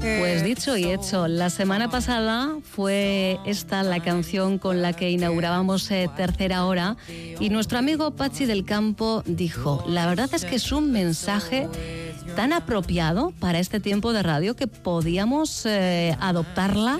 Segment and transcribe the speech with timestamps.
[0.00, 5.90] Pues dicho y hecho, la semana pasada fue esta la canción con la que inaugurábamos
[5.90, 6.96] eh, tercera hora
[7.40, 11.68] y nuestro amigo Pachi del Campo dijo, la verdad es que es un mensaje
[12.36, 16.98] tan apropiado para este tiempo de radio que podíamos eh, adoptarla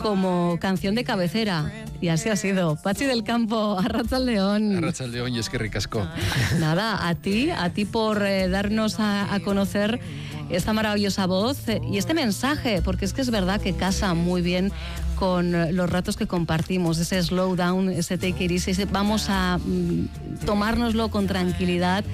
[0.00, 1.70] como canción de cabecera.
[2.00, 2.76] Y así ha sido.
[2.76, 4.76] Pachi del Campo, Arracha el León.
[4.76, 6.06] Arracha el León y es que ricasco.
[6.58, 10.00] Nada, a ti, a ti por eh, darnos a, a conocer
[10.50, 14.42] esta maravillosa voz eh, y este mensaje, porque es que es verdad que casa muy
[14.42, 14.72] bien
[15.20, 19.58] con los ratos que compartimos, ese slow down, ese take it easy, ese vamos a
[19.58, 22.04] mm, tomárnoslo con tranquilidad,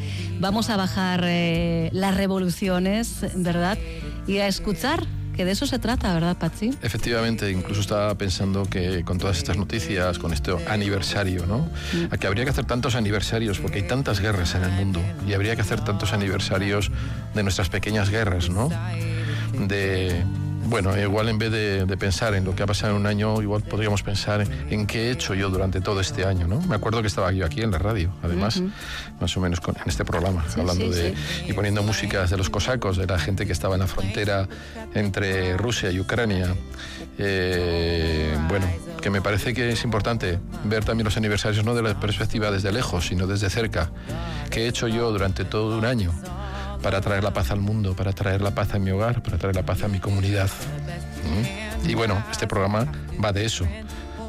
[0.40, 3.78] vamos a bajar eh, las revoluciones, ¿verdad?
[4.26, 6.70] Y a escuchar que de eso se trata, ¿verdad, Pachi?
[6.82, 11.58] Efectivamente, incluso estaba pensando que con todas estas noticias, con este aniversario, ¿no?
[11.58, 12.12] Mm.
[12.12, 15.34] A que habría que hacer tantos aniversarios, porque hay tantas guerras en el mundo, y
[15.34, 16.90] habría que hacer tantos aniversarios
[17.34, 18.70] de nuestras pequeñas guerras, ¿no?
[19.52, 20.24] De
[20.68, 23.40] bueno, igual en vez de, de, pensar en lo que ha pasado en un año,
[23.42, 26.60] igual podríamos pensar en, en, qué he hecho yo durante todo este año, ¿no?
[26.62, 29.20] Me acuerdo que estaba yo aquí en la radio, además, uh -huh.
[29.20, 31.44] más o menos con, en este programa, sí, hablando sí, de sí.
[31.48, 34.48] y poniendo músicas de los cosacos, de la gente que estaba en la frontera
[34.94, 36.54] entre Rusia y Ucrania.
[37.18, 38.66] Eh, bueno,
[39.00, 42.72] que me parece que es importante ver también los aniversarios no de la perspectiva desde
[42.72, 43.90] lejos, sino desde cerca.
[44.50, 46.12] ¿Qué he hecho yo durante todo un año?
[46.86, 49.56] Para traer la paz al mundo, para traer la paz a mi hogar, para traer
[49.56, 50.48] la paz a mi comunidad.
[51.24, 51.90] ¿Mm?
[51.90, 52.86] Y bueno, este programa
[53.22, 53.66] va de eso,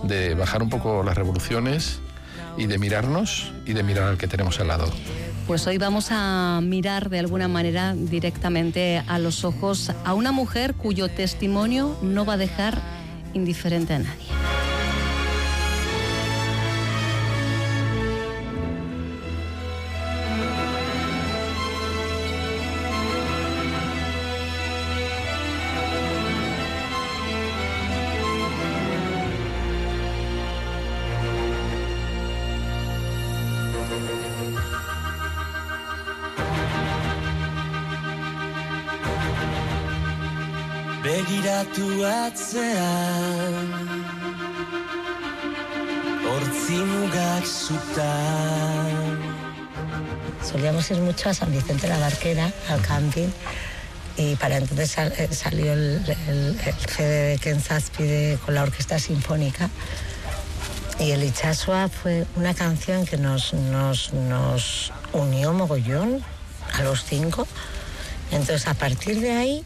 [0.02, 2.00] de bajar un poco las revoluciones
[2.58, 4.92] y de mirarnos y de mirar al que tenemos al lado.
[5.46, 10.74] Pues hoy vamos a mirar de alguna manera directamente a los ojos a una mujer
[10.74, 12.82] cuyo testimonio no va a dejar
[13.36, 14.37] indiferente a nadie.
[41.18, 43.70] Begiratu atzean
[46.22, 49.18] Hortzi mugak zutan
[50.46, 53.30] Solíamos ir mucho a San Vicente la Barquera, al camping,
[54.16, 59.00] y para entonces eh, salió el, el, el, CD de Ken Zazpide con la Orquesta
[59.00, 59.70] Sinfónica.
[61.00, 66.24] Y el Ichasua fue una canción que nos, nos, nos unió mogollón
[66.74, 67.46] a los cinco.
[68.32, 69.66] Entonces, a partir de ahí,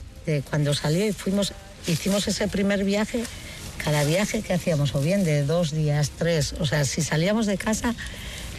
[0.50, 1.54] cuando salió y fuimos,
[1.88, 3.24] hicimos ese primer viaje,
[3.84, 7.58] cada viaje que hacíamos, o bien de dos días, tres, o sea, si salíamos de
[7.58, 7.96] casa,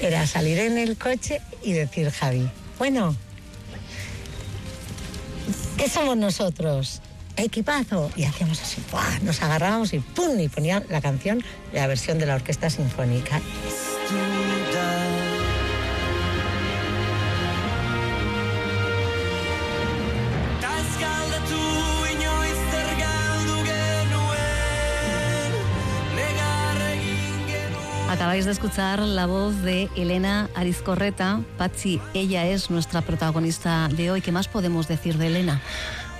[0.01, 3.15] era salir en el coche y decir, Javi, bueno,
[5.77, 7.01] ¿qué somos nosotros?
[7.37, 8.11] Equipazo.
[8.17, 9.21] Y hacíamos así, ¡buah!
[9.23, 10.39] nos agarrábamos y ¡pum!
[10.39, 11.43] y ponían la canción,
[11.73, 13.41] la versión de la Orquesta Sinfónica.
[28.23, 31.41] Acabáis de escuchar la voz de Elena Arizcorreta.
[31.59, 34.21] Pachi, ella es nuestra protagonista de hoy.
[34.21, 35.61] ¿Qué más podemos decir de Elena?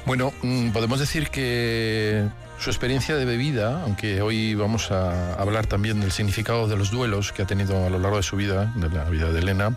[0.05, 2.27] Bueno, mm, podemos decir que
[2.63, 7.33] su experiencia de bebida, aunque hoy vamos a hablar también del significado de los duelos
[7.33, 9.77] que ha tenido a lo largo de su vida, de la vida de Elena,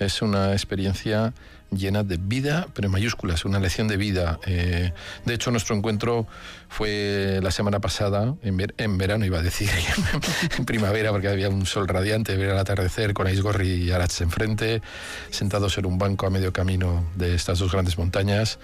[0.00, 1.32] es una experiencia
[1.70, 4.40] llena de vida, pero en mayúsculas, una lección de vida.
[4.46, 4.92] Eh,
[5.24, 6.26] de hecho, nuestro encuentro
[6.68, 9.70] fue la semana pasada, en, ver, en verano iba a decir,
[10.58, 14.82] en primavera, porque había un sol radiante, ver el atardecer con Aizgorri y Arats enfrente,
[15.30, 18.58] sentados en un banco a medio camino de estas dos grandes montañas.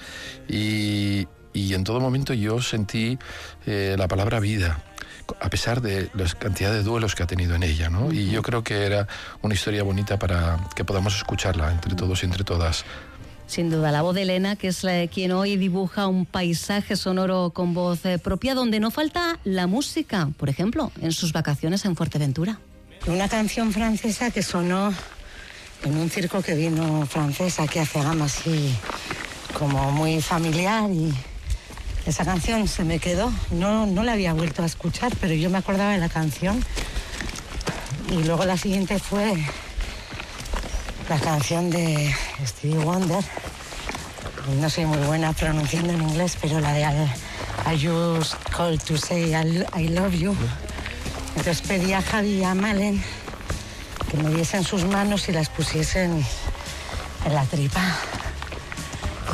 [0.49, 3.19] Y, y en todo momento yo sentí
[3.67, 4.83] eh, la palabra vida
[5.41, 8.07] a pesar de la cantidad de duelos que ha tenido en ella, ¿no?
[8.07, 8.17] Uh -huh.
[8.17, 9.07] Y yo creo que era
[9.43, 12.85] una historia bonita para que podamos escucharla entre todos y entre todas.
[13.47, 17.51] Sin duda, la voz de Elena, que es la, quien hoy dibuja un paisaje sonoro
[17.51, 21.97] con voz eh, propia, donde no falta la música, por ejemplo, en sus vacaciones en
[21.97, 22.61] Fuerteventura.
[23.07, 24.93] Una canción francesa que sonó
[25.83, 28.73] en un circo que vino francesa, que hace gama así
[29.59, 31.13] como muy familiar y
[32.07, 35.59] esa canción se me quedó, no, no la había vuelto a escuchar, pero yo me
[35.59, 36.65] acordaba de la canción.
[38.11, 39.37] Y luego la siguiente fue
[41.09, 42.15] la canción de
[42.45, 43.25] Stevie Wonder.
[44.61, 46.83] No soy muy buena pronunciando en inglés, pero la de
[47.67, 50.35] I just called to say I, love you.
[51.37, 53.03] Entonces pedí a Javi y a Malen
[54.11, 56.25] que me diesen sus manos y las pusiesen
[57.27, 57.83] en la tripa.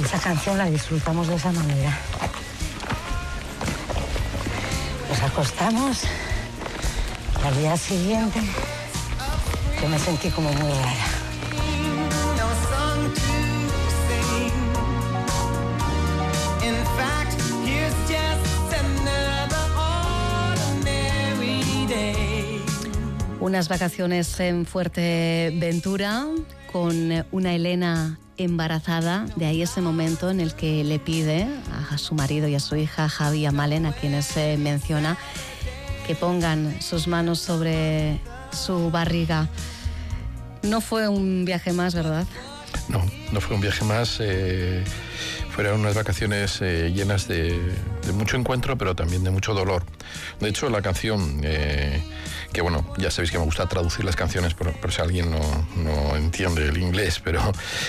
[0.05, 1.99] Esa canción la disfrutamos de esa manera.
[5.37, 6.05] Acostamos
[7.43, 8.41] y al día siguiente
[9.83, 10.94] yo me sentí como muy rara.
[23.38, 26.25] Unas vacaciones en Fuerteventura
[26.73, 31.47] con una Elena embarazada, de ahí ese momento en el que le pide
[31.91, 35.17] a su marido y a su hija Javi y a Malen, a quienes se menciona,
[36.06, 38.21] que pongan sus manos sobre
[38.53, 39.49] su barriga.
[40.62, 42.27] No fue un viaje más, ¿verdad?
[42.88, 44.19] No, no fue un viaje más.
[44.21, 44.85] eh,
[45.56, 47.59] fueron unas vacaciones eh, llenas de,
[48.12, 49.85] mucho encuentro, pero también de mucho dolor.
[50.38, 52.03] De hecho, la canción, eh,
[52.53, 55.41] que bueno, ya sabéis que me gusta traducir las canciones, por, por si alguien no,
[55.77, 57.41] no entiende el inglés, pero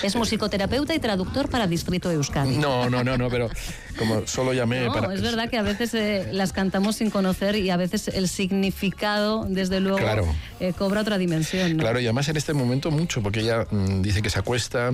[0.02, 2.56] Es musicoterapeuta y traductor para Distrito Euskadi.
[2.56, 3.48] no, no, no, no, pero
[3.98, 5.12] como solo llamé No, para...
[5.12, 9.46] es verdad que a veces eh, las cantamos sin conocer y a veces el significado,
[9.48, 10.26] desde luego, Claro.
[10.60, 11.76] eh, cobra otra dimensión.
[11.76, 11.82] ¿no?
[11.82, 14.90] Claro, y además en este momento mucho, porque ella mm, dice que se acuesta,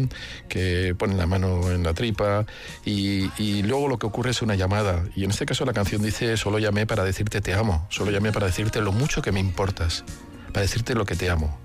[0.48, 2.46] que pone la mano en la tripa
[2.84, 5.04] y, y luego lo que ocurre es una llamada.
[5.14, 8.32] Y en este caso la canción dice, solo llamé para decirte te amo, solo llamé
[8.32, 10.04] para decirte lo mucho que me importas,
[10.52, 11.58] para decirte lo que te amo.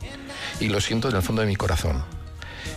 [0.60, 2.04] Y lo siento en el fondo de mi corazón.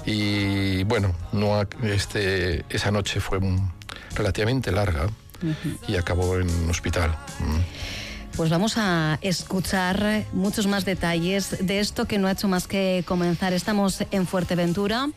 [0.06, 3.70] Y bueno, no, este, esa noche fue mm,
[4.14, 5.09] relativamente larga
[5.88, 7.11] y acabó en un hospital.
[7.41, 8.37] Mm.
[8.37, 13.05] Pues vamos a escuchar muchos más detalles de esto que no ha hecho más que
[13.06, 13.53] comenzar.
[13.53, 15.09] Estamos en Fuerteventura,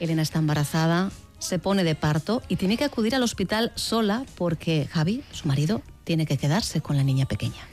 [0.00, 4.88] Elena está embarazada, se pone de parto y tiene que acudir al hospital sola porque
[4.90, 7.68] Javi, su marido, tiene que quedarse con la niña pequeña.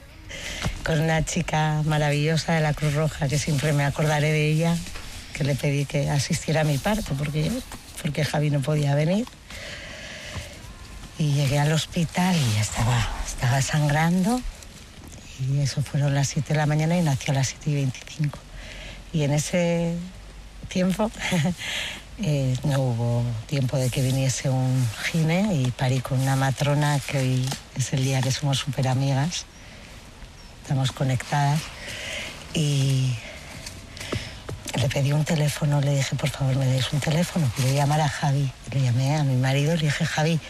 [0.84, 4.76] Con una chica maravillosa de la Cruz Roja, que siempre me acordaré de ella,
[5.32, 7.50] que le pedí que asistiera a mi parto, porque,
[8.02, 9.26] porque Javi no podía venir.
[11.22, 14.40] Y llegué al hospital y ya estaba, estaba sangrando.
[15.38, 18.38] Y eso fueron las 7 de la mañana y nació a las 7 y 25.
[19.12, 19.94] Y en ese
[20.66, 21.12] tiempo
[22.24, 27.18] eh, no hubo tiempo de que viniese un gine y parí con una matrona que
[27.18, 29.44] hoy es el día que somos súper amigas.
[30.62, 31.60] Estamos conectadas.
[32.52, 33.14] Y
[34.74, 37.48] le pedí un teléfono, le dije, por favor, me des un teléfono.
[37.54, 38.50] Quiero llamar a Javi.
[38.72, 40.40] Le llamé a mi marido le dije, Javi,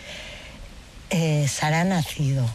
[1.12, 2.48] eh, Sara ha nacido.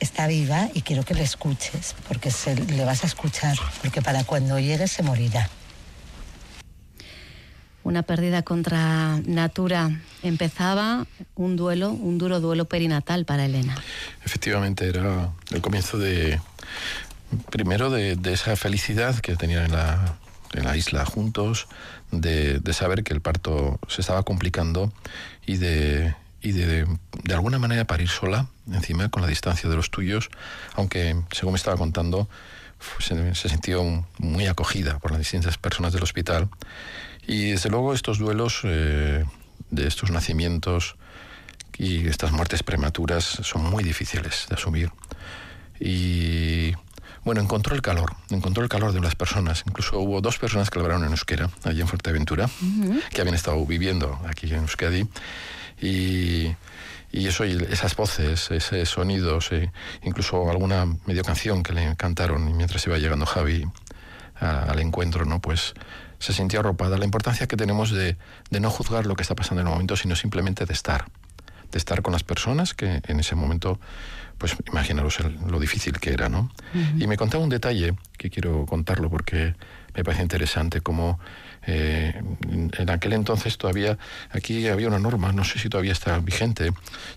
[0.00, 4.24] Está viva y quiero que le escuches, porque se, le vas a escuchar, porque para
[4.24, 5.48] cuando llegue se morirá.
[7.84, 10.00] Una pérdida contra Natura.
[10.22, 13.76] Empezaba un duelo, un duro duelo perinatal para Elena.
[14.24, 16.40] Efectivamente, era el comienzo de,
[17.50, 20.16] primero, de, de esa felicidad que tenían en la,
[20.54, 21.66] en la isla juntos,
[22.10, 24.92] de, de saber que el parto se estaba complicando
[25.46, 26.86] y de, y de,
[27.24, 30.30] de alguna manera parir sola, encima, con la distancia de los tuyos,
[30.74, 32.28] aunque, según me estaba contando,
[33.00, 36.48] se, se sintió muy acogida por las distintas personas del hospital.
[37.26, 39.24] Y desde luego estos duelos eh,
[39.70, 40.96] de estos nacimientos
[41.76, 44.90] y estas muertes prematuras son muy difíciles de asumir.
[45.80, 46.72] Y
[47.24, 49.64] bueno, encontró el calor, encontró el calor de las personas.
[49.66, 52.48] Incluso hubo dos personas que hablaron en euskera, allí en Fuerteventura,
[53.10, 55.06] que habían estado viviendo aquí en Euskadi.
[55.80, 56.54] Y,
[57.12, 59.70] y eso, y esas voces, ese sonidos, eh,
[60.02, 63.64] incluso alguna medio canción que le cantaron mientras iba llegando Javi
[64.40, 65.40] a- al encuentro, ¿no?
[65.40, 65.74] Pues
[66.18, 66.98] se sentía arropada.
[66.98, 68.16] La importancia que tenemos de,
[68.50, 71.06] de no juzgar lo que está pasando en el momento, sino simplemente de estar.
[71.70, 73.78] De estar con las personas que en ese momento,
[74.38, 76.50] pues imaginaros el- lo difícil que era, ¿no?
[76.98, 79.54] Y me contaba un detalle que quiero contarlo porque
[79.94, 81.18] me parece interesante, como
[81.70, 82.14] eh,
[82.48, 83.98] en- aquel entonces todavía
[84.30, 86.72] aquí había una norma, no sé si todavía está vigente,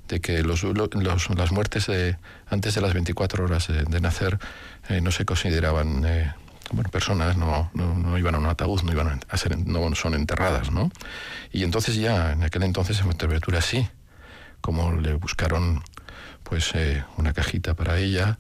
[0.10, 2.18] de que los, las muertes de,
[2.48, 4.40] antes de las 24 horas de, nacer
[4.90, 6.34] eh, no se consideraban eh,
[6.92, 10.92] personas, no, no, iban a un ataúd, no, iban a ser, no son enterradas, ¿no?
[11.54, 13.88] Y entonces ya, en aquel entonces en Fuerteventura sí,
[14.60, 15.82] como le buscaron
[16.44, 16.74] pues
[17.18, 18.38] una cajita para ella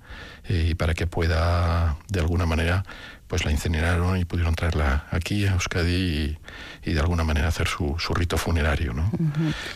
[0.49, 2.83] y para que pueda de alguna manera
[3.31, 6.37] pues la incineraron y pudieron traerla aquí a Euskadi y,
[6.83, 8.91] y de alguna manera hacer su, su rito funerario.
[8.91, 9.09] ¿no?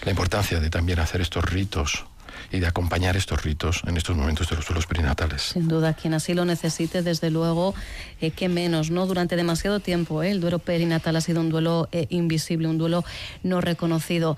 [0.03, 2.03] La importancia de también hacer estos ritos
[2.51, 5.41] y de acompañar estos ritos en estos momentos de los duelos perinatales.
[5.41, 7.73] Sin duda, quien así lo necesite, desde luego,
[8.19, 9.07] eh, que menos, ¿no?
[9.07, 10.31] Durante demasiado tiempo, ¿eh?
[10.31, 13.05] el duelo perinatal ha sido un duelo eh, invisible, un duelo
[13.41, 14.35] no reconocido.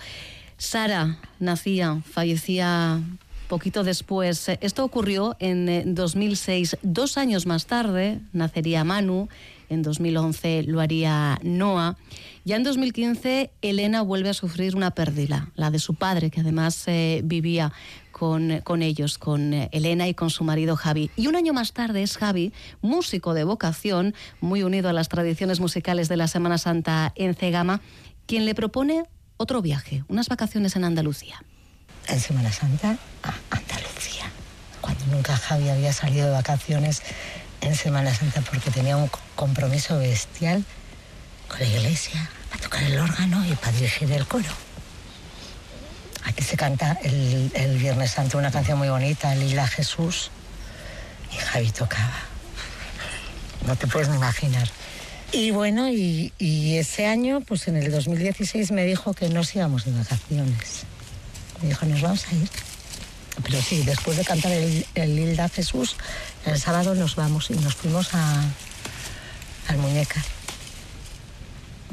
[0.60, 3.02] Sara nacía, fallecía
[3.48, 4.50] poquito después.
[4.50, 6.78] Eh, Esto ocurrió en eh, 2006.
[6.84, 9.28] Dos años más tarde nacería Manu
[9.70, 11.98] En 2011 lo haría Noah.
[12.48, 16.82] Ya en 2015, Elena vuelve a sufrir una pérdida, la de su padre, que además
[16.88, 17.74] eh, vivía
[18.14, 21.12] con, con, ellos, con eh, Elena y con su marido Javi.
[21.18, 25.60] Y un año más tarde es Javi, músico de vocación, muy unido a las tradiciones
[25.60, 27.82] musicales de la Semana Santa en Cegama,
[28.28, 29.04] quien le propone
[29.36, 31.44] otro viaje, unas vacaciones en Andalucía.
[32.08, 34.32] En Semana Santa, a Andalucía.
[34.82, 37.02] Cuando nunca Javi había salido de vacaciones
[37.62, 40.64] en Semana Santa porque tenía un compromiso bestial
[41.48, 44.50] con la iglesia, para tocar el órgano y para dirigir el coro.
[46.24, 50.32] Aquí se canta el, Viernes Santo una canción muy bonita, Lila Jesús,
[51.34, 52.20] y Javi tocaba.
[53.66, 54.70] No te puedes imaginar.
[55.32, 59.84] Y bueno, y, y, ese año, pues en el 2016 me dijo que nos íbamos
[59.84, 60.86] de vacaciones.
[61.62, 62.50] Me dijo, nos vamos a ir.
[63.44, 65.96] Pero sí, después de cantar el, el Lilda Jesús,
[66.46, 68.44] el sábado nos vamos y nos fuimos a,
[69.68, 70.24] al Muñeca.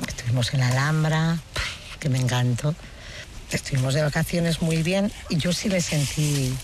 [0.06, 1.38] Estuvimos en la Alhambra,
[2.00, 2.75] que me encantó.
[3.50, 6.54] Estuvimos de vacaciones muy bien y yo sí le sentí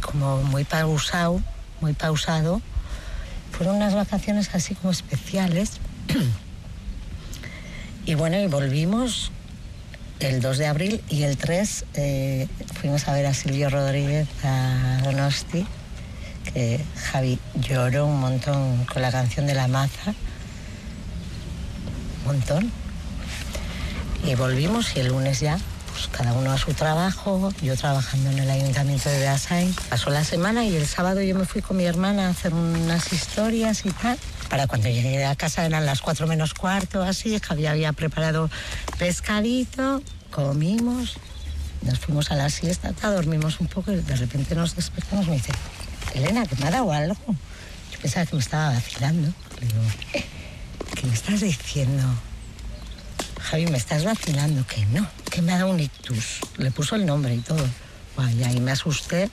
[0.00, 1.42] como muy pausado,
[1.80, 2.62] muy pausado.
[3.52, 5.72] Fueron unas vacaciones así como especiales.
[8.06, 9.30] y bueno, y volvimos
[10.20, 12.48] el 2 de abril y el 3 eh,
[12.80, 15.66] fuimos a ver a Silvio Rodríguez a Donosti,
[16.52, 20.14] que Javi lloró un montón con la canción de la maza,
[22.20, 22.72] un montón.
[24.24, 25.58] Y volvimos y el lunes ya,
[25.92, 29.72] pues cada uno a su trabajo, yo trabajando en el ayuntamiento de Beasain.
[29.88, 33.12] Pasó la semana y el sábado yo me fui con mi hermana a hacer unas
[33.12, 34.18] historias y tal.
[34.48, 38.50] Para cuando llegué a casa eran las cuatro menos cuarto, así, Javi había preparado
[38.98, 41.16] pescadito, comimos,
[41.82, 45.36] nos fuimos a la siesta, dormimos un poco y de repente nos despertamos y me
[45.36, 45.52] dice,
[46.14, 47.16] Elena, que me ha dado algo.
[47.92, 49.32] Yo pensaba que me estaba vacilando.
[50.94, 52.02] ¿qué me estás diciendo?
[53.40, 56.40] Javi, me estás vacilando, que no, que me ha dado un ictus.
[56.56, 57.64] Le puso el nombre y todo.
[58.16, 59.30] Guay, ahí me asusté.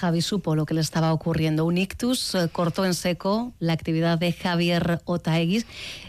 [0.00, 1.66] Javi supo lo que le estaba ocurriendo.
[1.66, 5.66] Un ictus eh, cortó en seco la actividad de Javier Otaegui.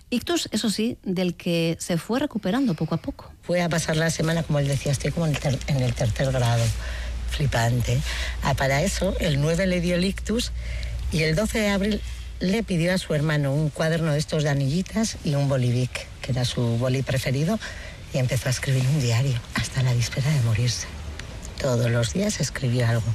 [0.10, 3.30] Ictus, eso sí, del que se fue recuperando poco a poco.
[3.42, 5.94] Fue a pasar la semana, como él decía, estoy como en el, ter en el
[5.94, 6.64] tercer grado.
[7.32, 8.00] Flipante.
[8.44, 10.54] Ah, para eso, el 9 le dio el ictus
[11.12, 12.02] y el 12 de abril
[12.40, 16.32] le pidió a su hermano un cuaderno de estos de anillitas y un bolivic, que
[16.32, 17.60] era su boli preferido,
[18.14, 20.88] y empezó a escribir un diario hasta la víspera de morirse.
[21.60, 23.14] Todos los días escribía algo.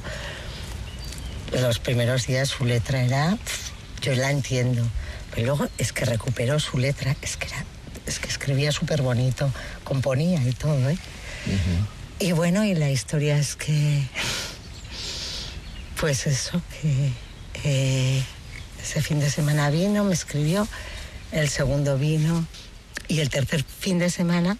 [1.51, 3.37] Los primeros días su letra era,
[4.01, 4.85] yo la entiendo,
[5.33, 7.63] pero luego es que recuperó su letra, es que, era,
[8.05, 9.51] es que escribía súper bonito,
[9.83, 10.97] componía y todo, ¿eh?
[11.47, 11.87] Uh -huh.
[12.19, 14.03] Y bueno, y la historia es que,
[15.99, 17.11] pues eso, que
[17.63, 18.23] eh,
[18.81, 20.67] ese fin de semana vino, me escribió,
[21.31, 22.45] el segundo vino,
[23.07, 24.57] y el tercer fin de semana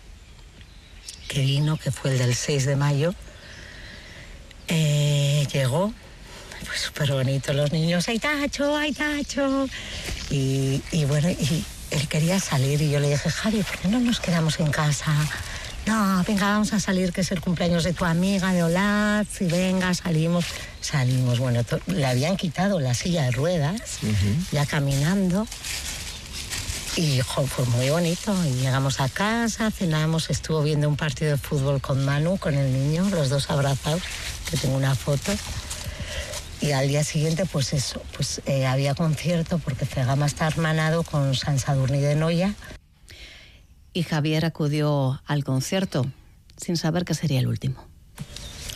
[1.28, 3.14] que vino, que fue el del 6 de mayo,
[4.68, 5.94] eh, llegó,
[6.66, 9.68] fue súper bonito, los niños, ¡ay, Tacho, ay, Tacho!
[10.30, 14.00] Y, y, bueno, y él quería salir y yo le dije, Javi, ¿por qué no
[14.00, 15.14] nos quedamos en casa?
[15.86, 19.46] No, venga, vamos a salir, que es el cumpleaños de tu amiga de Olaz, y
[19.46, 20.44] venga, salimos.
[20.82, 24.52] Salimos, bueno, le habían quitado la silla de ruedas, uh -huh.
[24.52, 25.48] ya caminando.
[26.98, 28.36] Y jo, fue muy bonito.
[28.46, 32.74] Y llegamos a casa, cenamos, estuvo viendo un partido de fútbol con Manu, con el
[32.74, 34.02] niño, los dos abrazados,
[34.50, 35.32] que tengo una foto.
[36.62, 41.36] Y al día siguiente, pues eso, pues eh, había concierto porque Cegama está hermanado con
[41.36, 42.54] San Sadurní de Noya.
[43.94, 46.06] Y Javier acudió al concierto
[46.58, 47.86] sin saber que sería el último.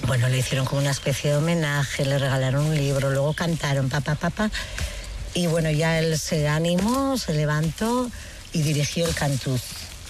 [0.08, 4.16] Bueno, le hicieron como una especie de homenaje, le regalaron un libro, luego cantaron papá,
[4.16, 4.52] papá.
[5.34, 8.10] Y bueno, ya él se animó, se levantó
[8.54, 9.62] y dirigió el cantuz.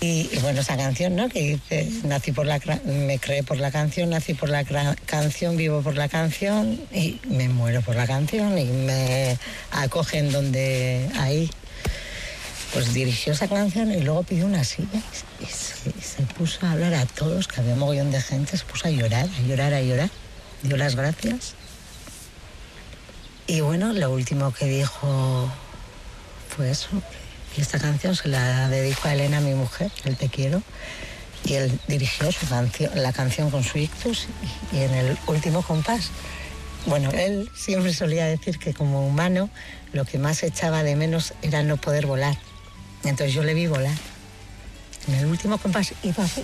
[0.04, 1.30] Y, bueno, esa canción, ¿no?
[1.30, 5.84] Que dice, nací por la, me creé por la canción, nací por la canción, vivo
[5.84, 9.38] por la canción y me muero por la canción y me
[9.70, 11.52] acogen donde ahí.
[12.74, 15.04] Pues dirigió esa canción y luego pidió una silla
[15.40, 18.90] y se, puso a hablar a todos, que había mogollón de gente, se puso a
[18.90, 20.10] llorar, a llorar, a llorar.
[20.64, 21.54] Dio las gracias.
[23.46, 25.48] Y bueno, lo último que dijo
[26.50, 26.90] fue eso,
[27.56, 30.62] y esta canción se la dedico a Elena, mi mujer, el Te Quiero.
[31.44, 34.28] Y él dirigió su canción, la canción con su ictus
[34.72, 36.12] y, en el último compás.
[36.86, 39.50] Bueno, él siempre solía decir que como humano
[39.92, 42.38] lo que más echaba de menos era no poder volar.
[43.04, 43.96] Entonces yo le vi volar.
[45.08, 46.44] En el último compás iba así.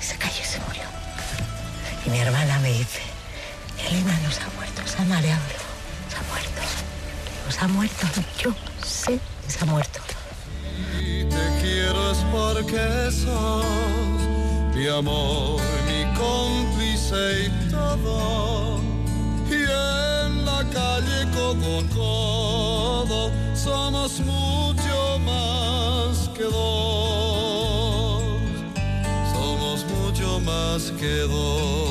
[0.00, 0.82] Y se cayó y se murió.
[2.06, 3.00] Y mi hermana me dice,
[3.88, 5.42] Elena nos ha muerto, se ha mareado,
[6.08, 6.62] se ha muerto.
[7.44, 8.06] pues ha muerto.
[8.42, 9.20] Yo se
[9.60, 10.00] ha muerto.
[11.00, 13.64] Y te quiero es porque sos
[14.74, 18.80] mi amor, mi cómplice y todo.
[19.48, 28.22] Y en la calle codo a codo somos mucho más que dos.
[29.32, 31.81] Somos mucho más que dos.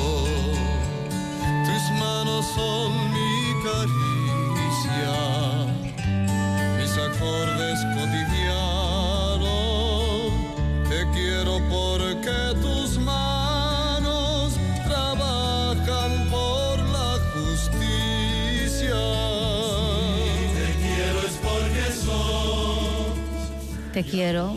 [23.92, 24.54] Te quiero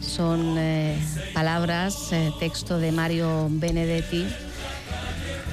[0.00, 0.98] son eh,
[1.34, 4.26] palabras, eh, texto de Mario Benedetti.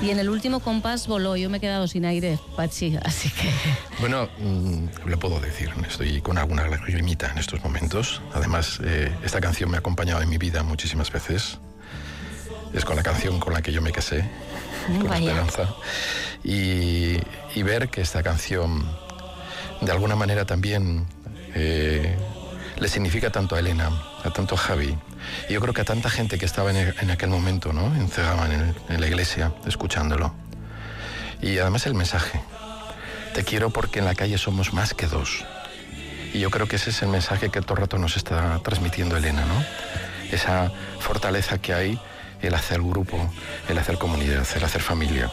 [0.02, 3.50] Y en el último compás voló, yo me he quedado sin aire, Pachi, así que...
[4.00, 8.22] Bueno, mm, le puedo decir, estoy con alguna lagrimita en estos momentos.
[8.34, 11.60] Además, eh, esta canción me ha acompañado en mi vida muchísimas veces.
[12.74, 14.24] Es con la canción con la que yo me casé,
[14.88, 15.32] Mm, con vaya.
[15.32, 15.76] Esperanza.
[16.44, 17.18] Y,
[17.56, 18.90] y ver que esta canción,
[19.82, 21.06] de alguna manera también,
[22.80, 23.90] le significa tanto a Elena,
[24.24, 24.96] a tanto a Javi.
[25.50, 27.94] Y yo creo que a tanta gente que estaba en, en aquel momento, ¿no?
[27.96, 30.34] En Cegaban, en, en la iglesia, escuchándolo.
[31.42, 32.42] Y además el mensaje.
[33.34, 35.46] Te quiero porque en la calle somos más que dos.
[36.34, 39.18] Y yo creo que ese es el mensaje que todo el rato nos está transmitiendo
[39.18, 39.64] Elena, ¿no?
[40.32, 42.00] Esa fortaleza que hay,
[42.42, 43.18] el hacer grupo,
[43.70, 45.32] el hacer comunidad, el hacer familia.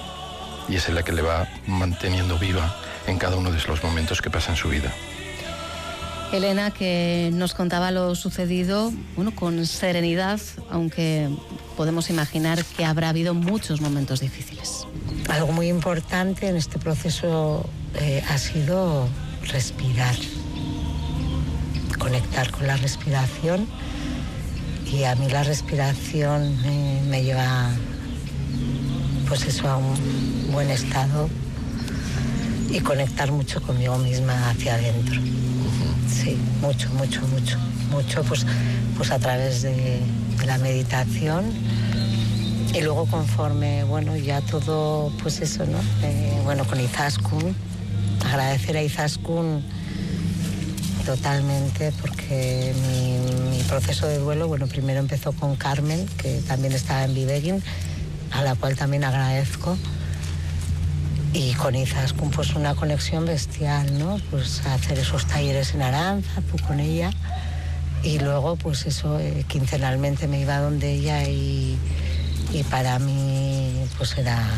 [0.68, 2.74] Y es la que le va manteniendo viva
[3.06, 4.92] en cada uno de los momentos que pasa en su vida.
[6.36, 11.28] Elena, que nos contaba lo sucedido, bueno, con serenidad, aunque
[11.76, 14.86] podemos imaginar que habrá habido muchos momentos difíciles.
[15.28, 17.68] Algo muy importante en este proceso
[18.00, 19.06] eh, ha sido
[19.44, 20.16] respirar,
[21.98, 23.68] conectar con la respiración
[24.92, 26.60] y a mí la respiración
[27.10, 27.70] me, lleva
[29.28, 31.28] pues eso a un buen estado
[32.70, 35.20] y conectar mucho conmigo misma hacia adentro.
[36.08, 37.58] Sí, mucho, mucho, mucho,
[37.90, 38.46] mucho pues,
[38.96, 40.00] pues a través de,
[40.46, 41.44] la meditación
[42.74, 45.78] y luego conforme, bueno, ya todo, pues eso, ¿no?
[46.02, 47.54] Eh, bueno, con Izaskun,
[48.26, 49.62] agradecer a Izaskun
[51.04, 57.14] totalmente porque mi, proceso de duelo, bueno, primero empezó con Carmen, que también estaba en
[57.14, 57.62] Vivegin,
[58.30, 59.78] a la cual también agradezco.
[61.34, 64.20] Y con Izaskun, pues una conexión bestial, ¿no?
[64.30, 67.10] Pues hacer esos talleres en Aranza, tú con ella.
[68.04, 71.76] Y luego, pues eso, eh, quincenalmente me iba donde ella y,
[72.52, 74.48] y para mí, pues era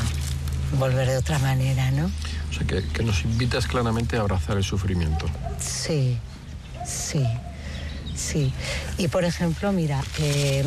[0.79, 2.11] volver de otra manera, ¿no?
[2.51, 5.25] O sea, que, que nos invitas claramente a abrazar el sufrimiento.
[5.59, 6.19] Sí,
[6.85, 7.25] sí,
[8.15, 8.53] sí.
[8.99, 10.63] Y por ejemplo, mira, eh,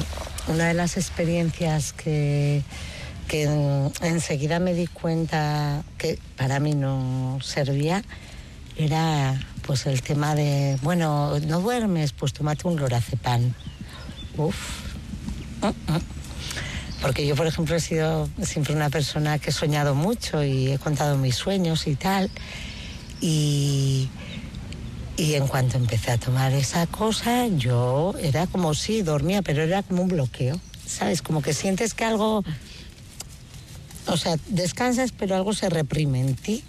[0.47, 2.63] una de las experiencias que,
[3.29, 8.03] que en- enseguida me di cuenta que para mí no servía
[8.75, 13.53] era pues el tema de, bueno, no duermes, pues tómate un lorazepam.
[14.35, 14.55] Uf.
[17.01, 20.79] Porque yo, por ejemplo, he sido siempre una persona que he soñado mucho y he
[20.79, 22.31] contado mis sueños y tal.
[23.21, 24.09] Y,
[25.17, 29.83] y en cuanto empecé a tomar esa cosa, yo era como si dormía, pero era
[29.83, 30.59] como un bloqueo.
[30.87, 31.21] ¿Sabes?
[31.21, 32.43] Como que sientes que algo.
[34.11, 36.63] O sea, descansas, pero algo se reprime en ti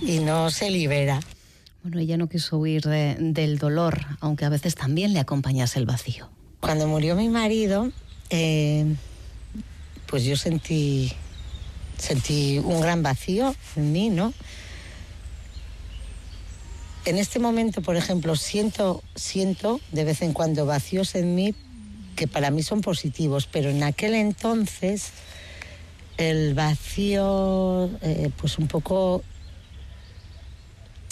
[0.00, 1.20] y no se libera.
[1.82, 5.86] Bueno, ella no quiso huir de- del dolor, aunque a veces también le acompañase el
[5.86, 6.28] vacío.
[6.60, 7.90] Cuando murió mi marido,
[8.30, 8.86] eh,
[10.06, 11.12] pues yo sentí,
[11.98, 14.32] sentí un gran vacío en mí, ¿no?
[17.04, 21.54] En este momento, por ejemplo, siento, siento de vez en cuando vacíos en mí
[22.14, 25.08] que para mí son positivos, pero en aquel entonces
[26.16, 29.22] el vacío, eh, pues un poco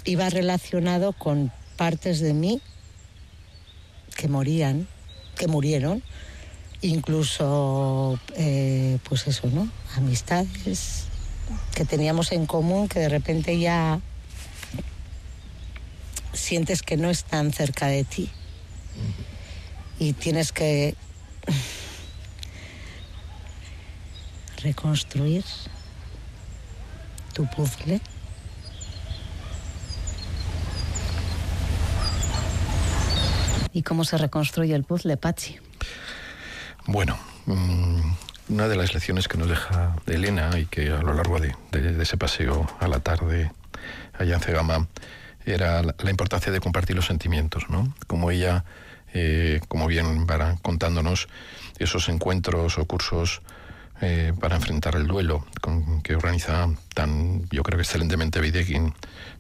[0.05, 2.61] iba relacionado con partes de mí
[4.17, 4.87] que morían,
[5.37, 6.03] que murieron,
[6.83, 9.71] incluso, eh, pues eso, ¿no?
[9.97, 11.05] Amistades
[11.75, 14.01] que teníamos en común que de repente ya
[16.33, 18.31] sientes que no están cerca de ti
[19.99, 20.95] y tienes que
[24.63, 25.45] reconstruir
[27.35, 28.01] tu puzzle.
[33.73, 35.59] ¿Y cómo se reconstruye el puzzle, Pachi?
[36.87, 38.01] Bueno, mm,
[38.49, 41.55] una de las lecciones que nos deja Elena y que a lo largo de,
[42.03, 43.53] ese paseo a la tarde
[44.19, 44.89] allá en Cegama,
[45.47, 47.95] era la, importancia de compartir los sentimientos, ¿no?
[48.07, 48.65] Como ella,
[49.15, 51.29] eh, como bien para contándonos,
[51.79, 53.41] esos encuentros o cursos
[54.01, 58.95] eh, para enfrentar el duelo con, que organiza tan, yo creo que excelentemente Videkin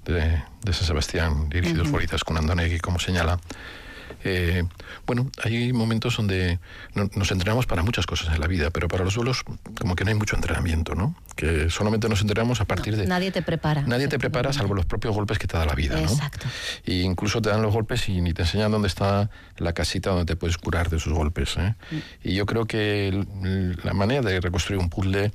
[0.05, 3.39] de, de San Sebastián, dirigidos por Izaskun Andonegui, como señala.
[4.25, 4.65] Eh,
[5.07, 6.59] bueno, hay momentos donde
[6.95, 9.43] no- nos entrenamos para muchas cosas en la vida, pero para los duelos
[9.79, 11.15] como que no hay mucho entrenamiento, ¿no?
[11.37, 13.07] Que solamente nos entrenamos a partir de...
[13.07, 13.83] Nadie te prepara.
[13.83, 16.03] Nadie te prepara salvo los propios golpes que te da la vida, ¿no?
[16.03, 16.47] Exacto.
[16.85, 20.27] Y incluso te dan los golpes y ni te enseñan dónde está la casita donde
[20.27, 21.57] te puedes curar de esos golpes.
[21.57, 21.75] ¿eh?
[22.23, 23.25] Y yo creo que
[23.83, 25.33] la manera de reconstruir un puzzle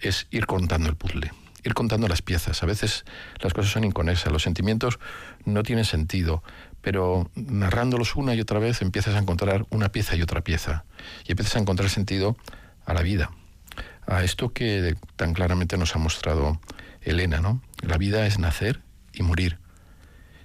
[0.00, 1.32] es ir contando el puzzle,
[1.66, 2.62] ir contando las piezas.
[2.62, 3.04] A veces
[3.40, 4.98] las cosas son inconexas, los sentimientos
[5.44, 6.42] no tienen sentido,
[6.80, 10.84] pero narrándolos una y otra vez empiezas a encontrar una pieza y otra pieza.
[11.26, 12.36] Y empiezas a encontrar sentido
[12.84, 13.30] a la vida,
[14.06, 16.60] a esto que tan claramente nos ha mostrado
[17.02, 17.60] Elena, ¿no?
[17.82, 18.80] La vida es nacer
[19.12, 19.58] y morir.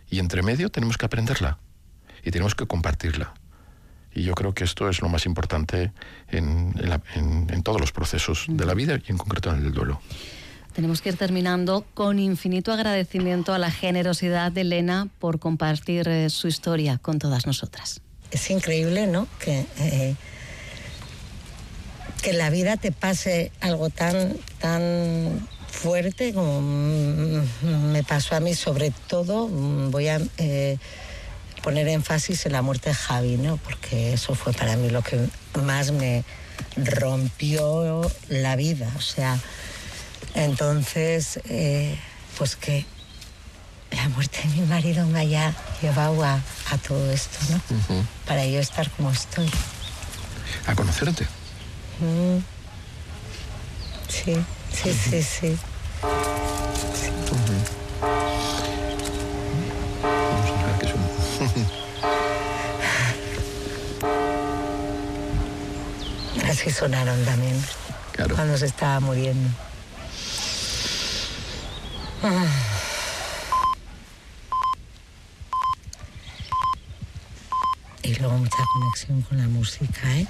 [0.09, 1.57] Y entre medio tenemos que aprenderla
[2.23, 3.33] y tenemos que compartirla.
[4.13, 5.93] Y yo creo que esto es lo más importante
[6.27, 9.63] en, en la- en- en todos los procesos de la vida y en concreto en
[9.65, 10.01] el duelo.
[10.73, 16.29] Tenemos que ir terminando con infinito agradecimiento a la generosidad de Elena por compartir eh,
[16.29, 18.01] su historia con todas nosotras.
[18.31, 19.27] Es increíble, ¿no?
[19.39, 20.15] Que, eh,
[22.21, 28.91] que la vida te pase algo tan, tan fuerte como me pasó a mí, sobre
[29.07, 30.77] todo voy a eh,
[31.63, 33.57] poner énfasis en la muerte de Javi, ¿no?
[33.57, 35.19] Porque eso fue para mí lo que
[35.61, 36.23] más me
[36.77, 38.91] rompió la vida.
[38.97, 39.39] O sea,
[40.35, 41.97] entonces, eh,
[42.37, 42.85] pues que
[43.91, 47.61] la muerte de mi marido me haya llevado a, a todo esto, ¿no?
[48.25, 49.49] Para yo estar como estoy.
[50.67, 51.25] A conocerte.
[51.99, 52.37] Mm.
[54.09, 54.35] Sí,
[54.73, 55.57] sí, sí, sí.
[60.03, 61.69] Vamos a ver qué un-
[66.49, 67.53] Así sonaron también
[68.13, 68.35] Claro.
[68.35, 69.49] cuando se estaba muriendo.
[78.03, 80.27] Y luego mucha conexión con la música, ¿eh?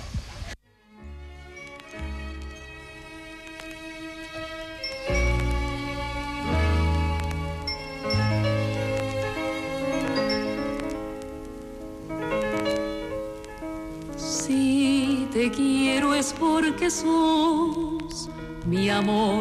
[14.17, 18.29] Si te quiero es porque sos
[18.65, 19.40] mi amor,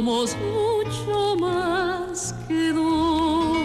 [0.00, 3.58] somos mucho más que dos.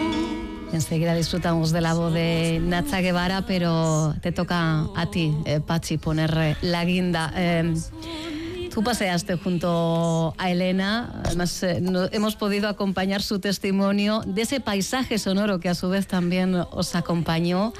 [0.70, 5.96] Enseguida disfrutamos de la voz de Nacha Guevara, pero te toca a ti, eh, Pachi,
[5.96, 7.32] poner eh, la guinda.
[7.34, 7.72] Eh,
[8.70, 14.60] tú paseaste junto a Elena, además eh, no- hemos podido acompañar su testimonio de ese
[14.60, 17.72] paisaje sonoro que a su vez también os acompañó.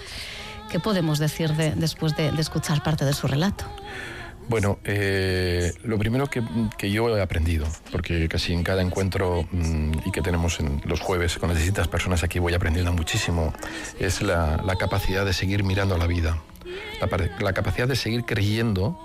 [0.70, 3.66] ¿Qué podemos decir de- después de, de escuchar parte de su relato?
[4.48, 6.40] Bueno, eh, lo primero que,
[6.78, 11.00] que yo he aprendido, porque casi en cada encuentro mm, y que tenemos en los
[11.00, 13.52] jueves con las distintas personas aquí voy aprendiendo muchísimo,
[13.98, 16.38] es la, capacidad de seguir mirando a la vida,
[17.40, 18.96] la capacidad de seguir creyendo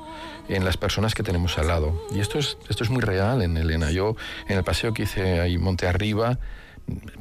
[0.47, 2.07] en las personas que tenemos al lado.
[2.13, 3.89] Y esto es, esto es muy real en Elena.
[3.91, 4.15] Yo
[4.47, 6.37] en el paseo que hice ahí Monte Arriba,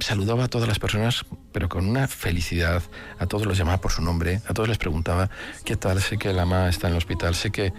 [0.00, 2.82] saludaba a todas las personas, pero con una felicidad.
[3.18, 5.30] A todos los llamaba por su nombre, a todos les preguntaba,
[5.64, 6.00] ¿qué tal?
[6.02, 7.72] Sé que la mamá está en el hospital, sé que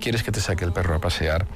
[0.00, 1.46] quieres que te saque el perro a pasear.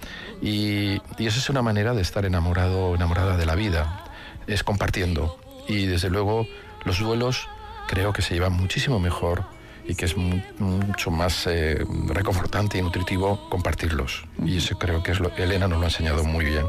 [0.42, 4.04] Y, y esa es una manera de estar enamorado, enamorada de la vida,
[4.46, 5.38] es compartiendo.
[5.68, 6.46] Y desde luego
[6.84, 7.48] los duelos
[7.88, 9.44] creo que se llevan muchísimo mejor
[9.86, 14.24] y que es mu- mucho más eh, reconfortante y nutritivo compartirlos.
[14.44, 16.66] Y eso creo que Elena nos lo ha enseñado muy bien.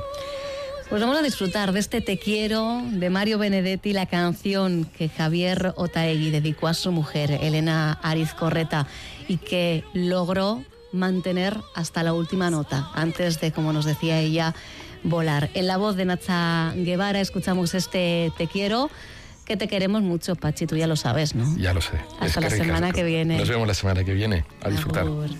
[0.91, 5.71] Pues vamos a disfrutar de este Te quiero de Mario Benedetti, la canción que Javier
[5.77, 8.87] Otaegui dedicó a su mujer, Elena Ariz Correta,
[9.29, 14.53] y que logró mantener hasta la última nota, antes de, como nos decía ella,
[15.03, 15.49] volar.
[15.53, 18.89] En la voz de Nacha Guevara escuchamos este Te quiero,
[19.45, 21.57] que te queremos mucho, Pachi, tú ya lo sabes, ¿no?
[21.57, 22.01] Ya lo sé.
[22.19, 23.37] Hasta Es la que semana que viene.
[23.37, 24.43] Nos vemos la semana que viene.
[24.61, 25.05] A disfrutar.